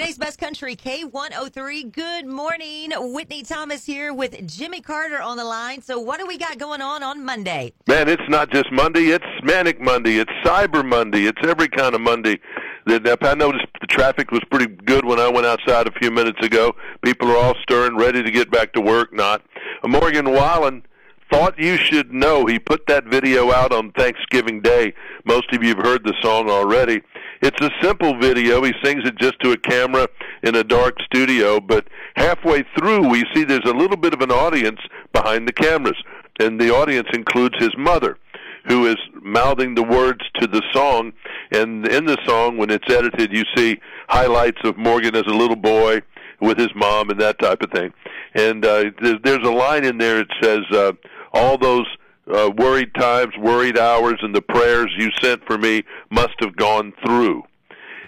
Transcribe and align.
Today's 0.00 0.16
Best 0.16 0.38
Country 0.38 0.76
K103. 0.76 1.92
Good 1.92 2.24
morning. 2.24 2.90
Whitney 3.12 3.42
Thomas 3.42 3.84
here 3.84 4.14
with 4.14 4.48
Jimmy 4.48 4.80
Carter 4.80 5.20
on 5.20 5.36
the 5.36 5.44
line. 5.44 5.82
So, 5.82 6.00
what 6.00 6.18
do 6.18 6.26
we 6.26 6.38
got 6.38 6.56
going 6.56 6.80
on 6.80 7.02
on 7.02 7.22
Monday? 7.22 7.74
Man, 7.86 8.08
it's 8.08 8.22
not 8.30 8.50
just 8.50 8.72
Monday. 8.72 9.08
It's 9.08 9.26
Manic 9.42 9.78
Monday. 9.78 10.16
It's 10.16 10.30
Cyber 10.42 10.82
Monday. 10.82 11.26
It's 11.26 11.42
every 11.42 11.68
kind 11.68 11.94
of 11.94 12.00
Monday. 12.00 12.40
I 12.86 13.34
noticed 13.34 13.66
the 13.78 13.86
traffic 13.88 14.30
was 14.30 14.40
pretty 14.50 14.74
good 14.74 15.04
when 15.04 15.20
I 15.20 15.28
went 15.28 15.44
outside 15.44 15.86
a 15.86 15.92
few 16.00 16.10
minutes 16.10 16.42
ago. 16.42 16.74
People 17.04 17.30
are 17.30 17.36
all 17.36 17.54
stirring, 17.60 17.98
ready 17.98 18.22
to 18.22 18.30
get 18.30 18.50
back 18.50 18.72
to 18.72 18.80
work. 18.80 19.12
Not. 19.12 19.42
Morgan 19.84 20.30
Wallen 20.30 20.82
thought 21.30 21.58
you 21.58 21.76
should 21.76 22.10
know. 22.10 22.46
He 22.46 22.58
put 22.58 22.86
that 22.86 23.04
video 23.04 23.52
out 23.52 23.70
on 23.70 23.92
Thanksgiving 23.92 24.62
Day. 24.62 24.94
Most 25.26 25.52
of 25.52 25.62
you 25.62 25.74
have 25.74 25.84
heard 25.84 26.04
the 26.04 26.14
song 26.22 26.48
already. 26.48 27.02
It's 27.42 27.60
a 27.62 27.70
simple 27.82 28.18
video. 28.18 28.62
He 28.62 28.72
sings 28.84 29.02
it 29.06 29.16
just 29.18 29.40
to 29.40 29.52
a 29.52 29.56
camera 29.56 30.06
in 30.42 30.56
a 30.56 30.64
dark 30.64 30.96
studio, 31.02 31.58
but 31.58 31.88
halfway 32.16 32.64
through 32.78 33.08
we 33.08 33.24
see 33.34 33.44
there's 33.44 33.64
a 33.64 33.72
little 33.72 33.96
bit 33.96 34.12
of 34.12 34.20
an 34.20 34.30
audience 34.30 34.80
behind 35.14 35.48
the 35.48 35.52
cameras, 35.52 35.96
and 36.38 36.60
the 36.60 36.70
audience 36.70 37.08
includes 37.14 37.54
his 37.58 37.74
mother 37.78 38.18
who 38.66 38.86
is 38.86 38.96
mouthing 39.22 39.74
the 39.74 39.82
words 39.82 40.20
to 40.34 40.46
the 40.46 40.62
song. 40.74 41.12
And 41.50 41.88
in 41.88 42.04
the 42.04 42.18
song, 42.26 42.58
when 42.58 42.68
it's 42.68 42.92
edited, 42.92 43.32
you 43.32 43.44
see 43.56 43.80
highlights 44.08 44.60
of 44.64 44.76
Morgan 44.76 45.16
as 45.16 45.24
a 45.26 45.34
little 45.34 45.56
boy 45.56 46.02
with 46.42 46.58
his 46.58 46.70
mom 46.74 47.08
and 47.08 47.20
that 47.20 47.38
type 47.38 47.62
of 47.62 47.70
thing. 47.70 47.92
And 48.34 48.64
uh, 48.66 48.84
there's, 49.00 49.46
a 49.46 49.50
line 49.50 49.84
in 49.84 49.96
there 49.96 50.18
that 50.18 50.28
says, 50.42 50.60
uh, 50.72 50.92
"All 51.32 51.56
those 51.56 51.86
uh, 52.34 52.50
worried 52.50 52.94
times, 52.94 53.34
worried 53.38 53.78
hours, 53.78 54.18
and 54.22 54.34
the 54.34 54.42
prayers 54.42 54.90
you 54.98 55.10
sent 55.20 55.44
for 55.46 55.58
me 55.58 55.82
must 56.10 56.34
have 56.40 56.56
gone 56.56 56.92
through. 57.04 57.42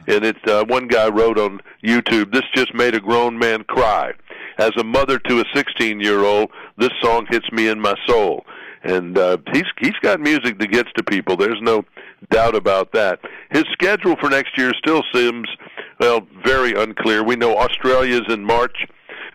And 0.07 0.25
it's 0.25 0.41
uh, 0.47 0.65
one 0.65 0.89
guy 0.89 1.09
wrote 1.09 1.39
on 1.39 1.61
YouTube, 1.85 2.33
"This 2.33 2.45
just 2.55 2.75
made 2.75 2.95
a 2.95 3.01
grown 3.01 3.39
man 3.39 3.65
cry." 3.65 4.13
As 4.59 4.73
a 4.79 4.85
mother 4.85 5.19
to 5.19 5.41
a 5.41 5.45
16-year-old, 5.57 6.51
this 6.77 6.91
song 7.01 7.27
hits 7.31 7.51
me 7.53 7.69
in 7.69 7.81
my 7.81 7.95
soul. 8.07 8.45
And 8.83 9.17
uh, 9.17 9.39
he's 9.53 9.65
he's 9.79 9.97
got 10.03 10.21
music 10.21 10.59
that 10.59 10.73
gets 10.73 10.91
to 10.97 11.05
people. 11.05 11.37
There's 11.37 11.61
no 11.63 11.85
doubt 12.31 12.57
about 12.57 12.93
that. 12.93 13.21
His 13.51 13.65
schedule 13.73 14.17
for 14.17 14.29
next 14.29 14.59
year 14.59 14.73
still 14.77 15.03
seems 15.15 15.49
well 16.01 16.27
very 16.45 16.75
unclear. 16.75 17.23
We 17.23 17.37
know 17.37 17.57
Australia's 17.57 18.27
in 18.29 18.45
March, 18.45 18.87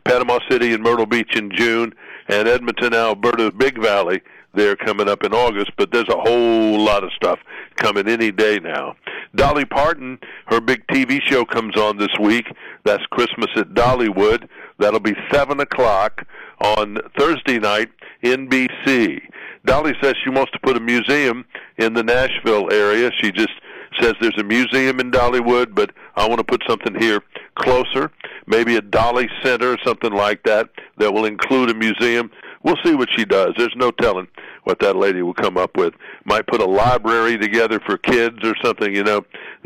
Panama 0.03 0.39
City 0.49 0.73
and 0.73 0.83
Myrtle 0.83 1.05
Beach 1.05 1.35
in 1.35 1.49
June, 1.55 1.94
and 2.27 2.47
Edmonton, 2.47 2.94
Alberta, 2.94 3.51
Big 3.51 3.81
Valley 3.81 4.22
there 4.58 4.75
coming 4.75 5.08
up 5.08 5.23
in 5.23 5.33
August, 5.33 5.72
but 5.77 5.91
there's 5.91 6.09
a 6.09 6.19
whole 6.19 6.83
lot 6.83 7.03
of 7.03 7.11
stuff 7.13 7.39
coming 7.77 8.08
any 8.09 8.31
day 8.31 8.59
now. 8.59 8.95
Dolly 9.36 9.66
Parton, 9.66 10.19
her 10.47 10.59
big 10.59 10.86
TV 10.88 11.22
show 11.22 11.45
comes 11.45 11.77
on 11.77 11.97
this 11.97 12.16
week. 12.19 12.47
That's 12.83 13.05
Christmas 13.11 13.50
at 13.55 13.69
Dollywood. 13.69 14.50
That'll 14.80 15.00
be 15.00 15.16
7 15.31 15.59
o'clock 15.59 16.25
on 16.59 16.97
Thursday 17.17 17.59
night, 17.59 17.89
NBC. 18.23 19.22
Dolly 19.66 19.94
says 20.02 20.16
she 20.23 20.30
wants 20.30 20.52
to 20.53 20.59
put 20.59 20.75
a 20.75 20.80
museum 20.80 21.45
in 21.78 21.94
the 21.94 22.03
Nashville 22.03 22.72
area. 22.72 23.11
She 23.22 23.31
just 23.31 23.52
says 24.00 24.13
there's 24.22 24.38
a 24.38 24.44
museum 24.44 25.00
in 25.00 25.11
Dollywood, 25.11 25.75
but 25.75 25.91
I 26.16 26.28
want 26.28 26.39
to 26.39 26.44
put 26.44 26.63
something 26.67 26.95
here 27.00 27.22
closer, 27.55 28.11
maybe 28.45 28.75
a 28.75 28.81
Dolly 28.81 29.30
Center 29.44 29.73
or 29.73 29.78
something 29.85 30.13
like 30.13 30.44
that 30.44 30.69
that 30.97 31.13
will 31.13 31.25
include 31.25 31.69
a 31.69 31.73
museum. 31.73 32.31
We'll 32.63 32.78
see 32.83 32.95
what 32.95 33.09
she 33.16 33.25
does. 33.25 33.53
There's 33.58 33.75
no 33.75 33.91
telling 33.91 34.28
what 34.67 34.79
that 34.79 34.97
lady 34.97 35.21
will 35.21 35.33
come 35.33 35.55
up 35.55 35.77
with. 35.77 35.93
Might 36.25 36.45
put 36.45 36.59
a 36.59 36.65
library 36.65 37.37
together 37.37 37.79
for 37.79 37.97
kids 37.97 38.39
or 38.43 38.53
something. 38.61 38.93
You 38.93 39.03
know, 39.03 39.25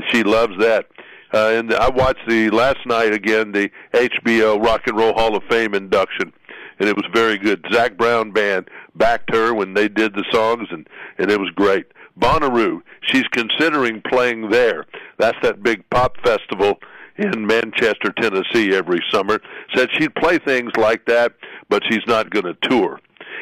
she 0.10 0.22
loves 0.22 0.54
that. 0.60 0.86
Uh, 1.34 1.54
and 1.56 1.74
I 1.74 1.90
watched 1.90 2.28
the 2.28 2.52
last 2.52 2.86
night 2.86 3.12
again 3.12 3.52
the 3.52 3.72
HBO 3.94 4.64
Rock 4.64 4.82
and 4.86 4.96
Roll 4.96 5.14
Hall 5.14 5.36
of 5.36 5.42
Fame 5.50 5.74
induction, 5.74 6.32
and 6.78 6.88
it 6.88 6.96
was 6.96 7.06
very 7.12 7.40
good. 7.40 7.66
Zac 7.74 7.98
Brown 7.98 8.32
band 8.32 8.70
backed 8.94 9.34
her 9.34 9.56
when 9.56 9.74
they 9.74 9.88
did 9.88 10.14
the 10.14 10.26
songs, 10.32 10.68
and 10.70 10.88
and 11.18 11.32
it 11.32 11.40
was 11.40 11.50
great. 11.56 11.88
Bonnaroo, 12.20 12.82
she's 13.02 13.28
considering 13.32 14.04
playing 14.08 14.52
there. 14.52 14.86
That's 15.18 15.38
that 15.42 15.64
big 15.64 15.90
pop 15.90 16.18
festival 16.24 16.78
in 17.18 17.48
Manchester, 17.48 18.14
Tennessee 18.20 18.76
every 18.76 19.02
summer. 19.10 19.40
Said 19.74 19.90
she'd 19.98 20.14
play 20.14 20.38
things 20.38 20.72
like 20.78 21.06
that, 21.06 21.34
but 21.70 21.82
she's 21.90 22.06
not 22.06 22.30
going 22.30 22.46
to 22.46 22.70
tour. 22.70 23.00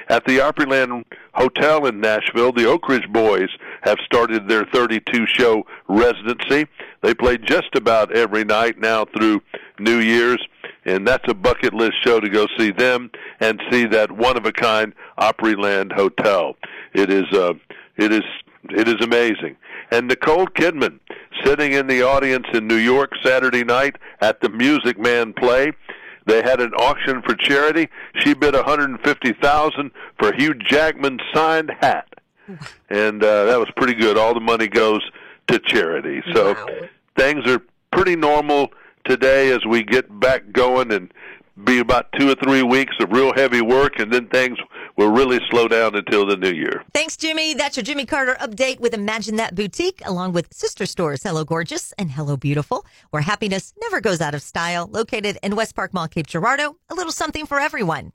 At 0.09 0.25
the 0.25 0.39
Opryland 0.39 1.03
Hotel 1.33 1.85
in 1.85 2.01
Nashville, 2.01 2.51
the 2.51 2.65
Oak 2.65 2.89
Ridge 2.89 3.07
Boys 3.11 3.49
have 3.81 3.99
started 4.03 4.47
their 4.47 4.65
32 4.65 5.27
show 5.27 5.63
residency. 5.87 6.67
They 7.01 7.13
play 7.13 7.37
just 7.37 7.75
about 7.75 8.11
every 8.11 8.43
night 8.43 8.79
now 8.79 9.05
through 9.05 9.41
New 9.77 9.99
Year's, 9.99 10.43
and 10.85 11.07
that's 11.07 11.29
a 11.29 11.35
bucket 11.35 11.75
list 11.75 12.03
show 12.03 12.19
to 12.19 12.27
go 12.27 12.47
see 12.57 12.71
them 12.71 13.11
and 13.39 13.61
see 13.69 13.85
that 13.85 14.11
one 14.11 14.35
of 14.35 14.45
a 14.45 14.51
kind 14.51 14.93
Opryland 15.19 15.91
Hotel. 15.91 16.55
It 16.93 17.11
is 17.11 17.25
uh, 17.31 17.53
it 17.97 18.11
is 18.11 18.23
it 18.69 18.87
is 18.87 19.01
amazing. 19.01 19.57
And 19.91 20.07
Nicole 20.07 20.47
Kidman 20.47 20.99
sitting 21.45 21.73
in 21.73 21.87
the 21.87 22.01
audience 22.01 22.47
in 22.53 22.67
New 22.67 22.75
York 22.75 23.11
Saturday 23.23 23.63
night 23.63 23.97
at 24.21 24.41
the 24.41 24.49
Music 24.49 24.99
Man 24.99 25.33
play. 25.33 25.71
They 26.29 26.43
had 26.43 26.61
an 26.61 26.73
auction 26.75 27.21
for 27.23 27.33
charity. 27.35 27.89
She 28.19 28.33
bid 28.35 28.53
150,000 28.53 29.91
for 30.19 30.33
Hugh 30.33 30.53
Jackman's 30.53 31.21
signed 31.33 31.71
hat. 31.81 32.07
And 32.89 33.23
uh, 33.23 33.45
that 33.45 33.59
was 33.59 33.69
pretty 33.75 33.93
good. 33.95 34.17
All 34.17 34.33
the 34.33 34.39
money 34.39 34.67
goes 34.67 35.01
to 35.47 35.59
charity. 35.59 36.21
So 36.33 36.53
Wow. 36.53 36.67
things 37.17 37.47
are 37.47 37.61
pretty 37.91 38.15
normal 38.15 38.71
today 39.05 39.51
as 39.51 39.65
we 39.65 39.83
get 39.83 40.19
back 40.19 40.51
going 40.51 40.91
and 40.91 41.11
be 41.63 41.79
about 41.79 42.11
two 42.17 42.29
or 42.29 42.35
three 42.35 42.63
weeks 42.63 42.95
of 42.99 43.11
real 43.11 43.33
heavy 43.33 43.61
work 43.61 43.99
and 43.99 44.11
then 44.13 44.27
things 44.27 44.57
will 44.99 45.09
really 45.09 45.39
slow 45.49 45.69
down 45.69 45.95
until 45.95 46.25
the 46.25 46.35
new 46.35 46.51
year. 46.51 46.83
Thanks, 46.93 47.15
Jimmy. 47.15 47.53
That's 47.53 47.77
your 47.77 47.85
Jimmy 47.85 48.05
Carter 48.05 48.35
update 48.41 48.81
with 48.81 48.93
Imagine 48.93 49.37
That 49.37 49.55
Boutique, 49.55 50.01
along 50.05 50.33
with 50.33 50.53
sister 50.53 50.85
stores 50.85 51.23
Hello 51.23 51.45
Gorgeous 51.45 51.93
and 51.97 52.11
Hello 52.11 52.35
Beautiful, 52.35 52.85
where 53.11 53.21
happiness 53.21 53.73
never 53.79 54.01
goes 54.01 54.19
out 54.19 54.35
of 54.35 54.41
style. 54.41 54.89
Located 54.91 55.37
in 55.41 55.55
West 55.55 55.73
Park 55.73 55.93
Mall, 55.93 56.09
Cape 56.09 56.27
Girardeau. 56.27 56.75
A 56.89 56.95
little 56.95 57.13
something 57.13 57.45
for 57.45 57.59
everyone. 57.59 58.11